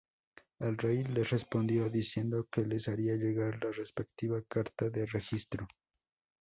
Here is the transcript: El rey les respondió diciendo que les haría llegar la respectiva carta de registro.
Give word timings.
El 0.57 0.79
rey 0.79 1.03
les 1.03 1.29
respondió 1.29 1.87
diciendo 1.87 2.47
que 2.51 2.65
les 2.65 2.87
haría 2.87 3.17
llegar 3.17 3.63
la 3.63 3.71
respectiva 3.71 4.41
carta 4.49 4.89
de 4.89 5.05
registro. 5.05 5.67